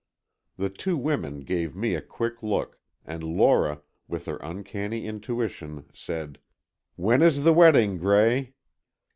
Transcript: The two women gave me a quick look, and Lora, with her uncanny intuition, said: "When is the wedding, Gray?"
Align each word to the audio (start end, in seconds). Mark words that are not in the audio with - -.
The 0.57 0.71
two 0.71 0.97
women 0.97 1.41
gave 1.41 1.75
me 1.75 1.93
a 1.93 2.01
quick 2.01 2.41
look, 2.41 2.79
and 3.05 3.23
Lora, 3.23 3.83
with 4.07 4.25
her 4.25 4.37
uncanny 4.37 5.05
intuition, 5.05 5.85
said: 5.93 6.39
"When 6.95 7.21
is 7.21 7.43
the 7.43 7.53
wedding, 7.53 7.99
Gray?" 7.99 8.55